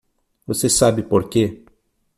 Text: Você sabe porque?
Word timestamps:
Você 0.47 0.67
sabe 0.67 1.03
porque? 1.03 1.63